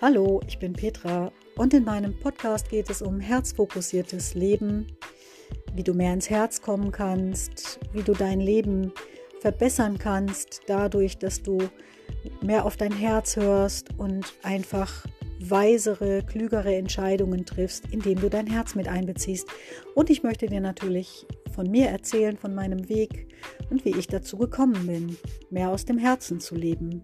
[0.00, 4.86] Hallo, ich bin Petra und in meinem Podcast geht es um herzfokussiertes Leben,
[5.74, 8.92] wie du mehr ins Herz kommen kannst, wie du dein Leben
[9.40, 11.58] verbessern kannst, dadurch, dass du
[12.40, 15.04] mehr auf dein Herz hörst und einfach
[15.40, 19.48] weisere, klügere Entscheidungen triffst, indem du dein Herz mit einbeziehst.
[19.96, 23.34] Und ich möchte dir natürlich von mir erzählen, von meinem Weg
[23.68, 25.16] und wie ich dazu gekommen bin,
[25.50, 27.02] mehr aus dem Herzen zu leben.